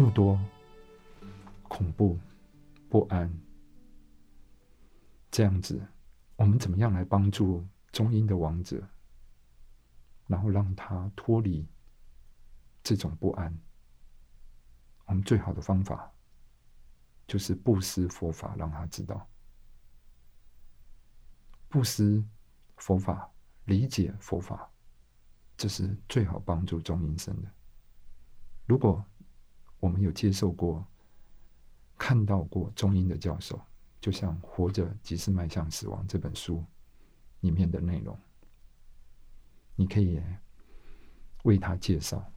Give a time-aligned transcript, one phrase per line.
[0.00, 0.40] 这么多
[1.68, 2.18] 恐怖、
[2.88, 3.30] 不安，
[5.30, 5.78] 这样子，
[6.36, 7.62] 我们怎么样来帮助
[7.92, 8.82] 中阴的王者，
[10.26, 11.68] 然后让他脱离
[12.82, 13.54] 这种不安？
[15.04, 16.10] 我们最好的方法
[17.26, 19.28] 就是布施佛法，让他知道
[21.68, 22.24] 布施
[22.78, 23.30] 佛法，
[23.66, 24.72] 理解佛法，
[25.58, 27.52] 这是最好帮助中阴身的。
[28.64, 29.04] 如果
[29.80, 30.86] 我们有接受过、
[31.98, 33.60] 看到过中英的教授，
[34.00, 36.64] 就像《活着即是迈向死亡》这本书
[37.40, 38.18] 里面的内容，
[39.74, 40.22] 你可以
[41.44, 42.30] 为他介绍。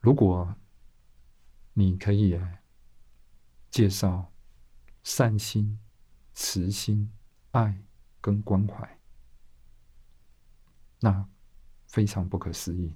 [0.00, 0.54] 如果
[1.72, 2.38] 你可以
[3.70, 4.30] 介绍
[5.02, 5.78] 善心、
[6.34, 7.10] 慈心、
[7.52, 7.82] 爱
[8.20, 8.98] 跟关怀，
[11.00, 11.26] 那
[11.86, 12.94] 非常不可思议。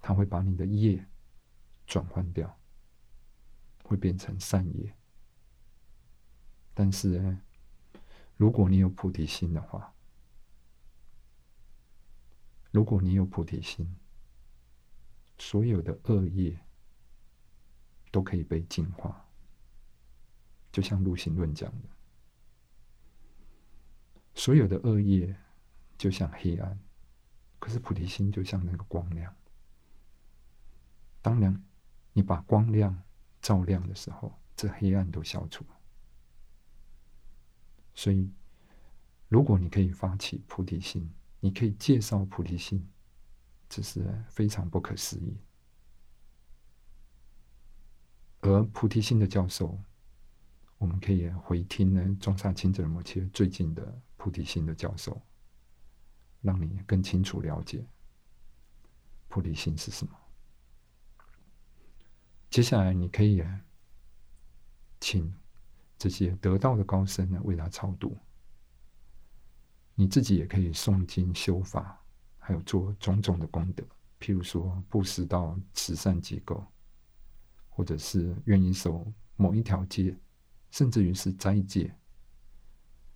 [0.00, 1.06] 他会把你的业
[1.86, 2.58] 转换掉，
[3.84, 4.96] 会变成善业。
[6.72, 7.42] 但是呢，
[8.36, 9.94] 如果你有菩提心的话，
[12.70, 13.96] 如果你有菩提心，
[15.38, 16.58] 所有的恶业
[18.10, 19.28] 都可以被净化。
[20.72, 21.88] 就像《路行论》讲的，
[24.34, 25.36] 所有的恶业
[25.98, 26.78] 就像黑暗，
[27.58, 29.34] 可是菩提心就像那个光亮。
[31.22, 31.62] 当然，
[32.12, 33.02] 你把光亮
[33.42, 35.76] 照亮的时候，这黑暗都消除了。
[37.94, 38.32] 所以，
[39.28, 42.88] 如果你可以发起菩提心，你可以介绍菩提心，
[43.68, 45.36] 这是非常不可思议。
[48.40, 49.78] 而菩提心的教授，
[50.78, 55.20] 我们可以回听呢中萨清者摩切最近的菩提心的教授，
[56.40, 57.86] 让你更清楚了解
[59.28, 60.16] 菩提心是什么。
[62.50, 63.44] 接下来，你可以
[64.98, 65.32] 请
[65.96, 68.18] 这些得道的高僧呢为他超度。
[69.94, 72.02] 你自己也可以诵经修法，
[72.38, 73.84] 还有做种种的功德，
[74.18, 76.66] 譬如说布施到慈善机构，
[77.68, 79.06] 或者是愿意守
[79.36, 80.18] 某一条街，
[80.72, 81.94] 甚至于是斋戒，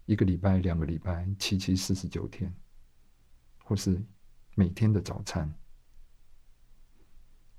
[0.07, 2.55] 一个礼拜、两个礼拜、七七四十九天，
[3.65, 4.01] 或是
[4.55, 5.53] 每天的早餐，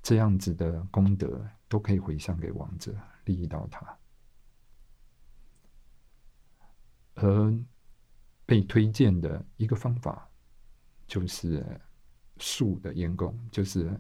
[0.02, 1.46] 这样子的功德。
[1.76, 3.98] 都可以回向给王者，利益到他。
[7.16, 7.54] 而
[8.46, 10.26] 被推荐的一个方法，
[11.06, 11.66] 就是
[12.38, 13.92] 树的烟供，就是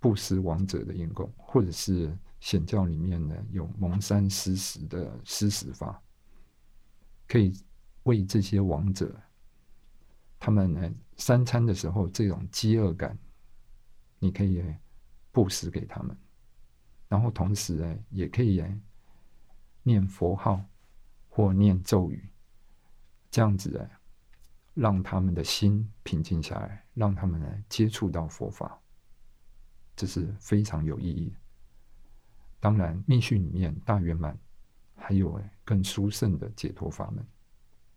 [0.00, 6.02] 布施王者的烟供，或者是显教里面呢有蒙山施食的施食法，
[7.28, 7.52] 可以
[8.02, 9.16] 为这些王者，
[10.36, 13.16] 他们呢三餐的时候这种饥饿感，
[14.18, 14.64] 你可以
[15.30, 16.16] 布施给他们。
[17.10, 18.64] 然后同时呢，也可以
[19.82, 20.64] 念佛号
[21.28, 22.30] 或念咒语，
[23.32, 23.98] 这样子哎，
[24.74, 28.80] 让他们的心平静下来，让他们呢接触到佛法，
[29.96, 31.34] 这是非常有意义。
[32.60, 34.38] 当然，密训里面大圆满
[34.94, 37.26] 还有哎更殊胜的解脱法门，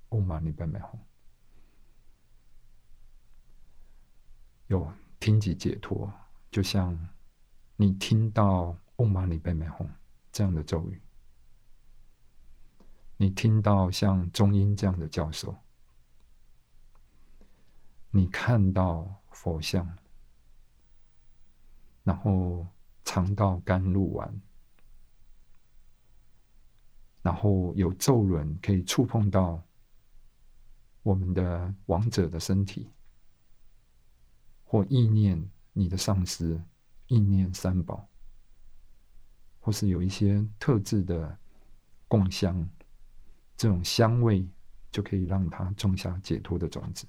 [0.09, 0.97] 欧玛尼贝美吽，
[4.66, 6.12] 有听即解脱，
[6.50, 6.97] 就像
[7.75, 8.75] 你听到。
[8.98, 9.88] 嗡嘛呢呗咪吽
[10.31, 11.02] 这样的咒语，
[13.18, 15.56] 你听到像中音这样的教授，
[18.12, 19.98] 你看到佛像，
[22.03, 22.68] 然后
[23.03, 24.42] 尝到甘露丸，
[27.22, 29.62] 然后有咒轮可以触碰到
[31.02, 32.90] 我们的王者的身体，
[34.64, 36.62] 或意念你的上司，
[37.08, 38.08] 意念三宝。
[39.64, 41.38] 或是有一些特制的
[42.10, 42.68] 供香，
[43.56, 44.46] 这种香味
[44.92, 47.08] 就可以让他种下解脱的种子。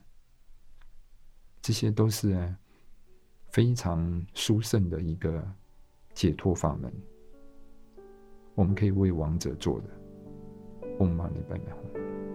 [1.61, 2.55] 这些都是
[3.51, 5.45] 非常殊胜的一个
[6.15, 6.93] 解脱法门，
[8.55, 9.89] 我们可以为亡者做的。
[11.01, 12.34] 嗡嘛呢叭咪吽。